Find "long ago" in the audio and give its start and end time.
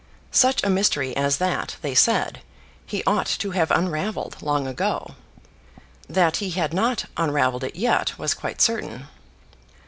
4.41-5.13